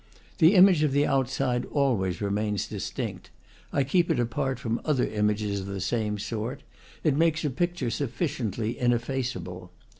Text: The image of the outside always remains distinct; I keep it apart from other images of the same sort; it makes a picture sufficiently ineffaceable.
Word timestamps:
The 0.39 0.55
image 0.55 0.81
of 0.81 0.93
the 0.93 1.05
outside 1.05 1.63
always 1.67 2.21
remains 2.21 2.65
distinct; 2.67 3.29
I 3.71 3.83
keep 3.83 4.09
it 4.09 4.19
apart 4.19 4.57
from 4.57 4.81
other 4.83 5.05
images 5.05 5.59
of 5.59 5.67
the 5.67 5.79
same 5.79 6.17
sort; 6.17 6.63
it 7.03 7.15
makes 7.15 7.45
a 7.45 7.51
picture 7.51 7.91
sufficiently 7.91 8.79
ineffaceable. 8.79 9.71